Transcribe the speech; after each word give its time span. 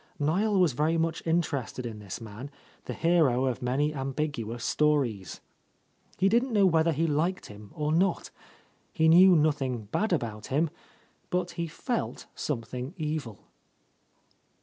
Niel 0.17 0.59
was 0.59 0.73
very 0.73 0.97
much 0.97 1.21
interested 1.27 1.85
in 1.85 1.99
this 1.99 2.19
man, 2.19 2.49
the 2.85 2.93
hero 2.95 3.45
of 3.45 3.61
many 3.61 3.93
ambiguous 3.93 4.65
stories. 4.65 5.41
He 6.17 6.27
didn't 6.27 6.51
know 6.53 6.65
whether 6.65 6.91
he 6.91 7.05
liked 7.05 7.45
him 7.45 7.69
or 7.75 7.91
not. 7.91 8.31
He 8.91 9.07
knew 9.07 9.35
nothing 9.35 9.83
bad 9.91 10.11
about 10.11 10.47
him, 10.47 10.71
but 11.29 11.51
he 11.51 11.67
felt 11.67 12.25
something 12.33 12.95
evil. 12.97 13.41